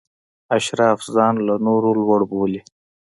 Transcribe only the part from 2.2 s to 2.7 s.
باله.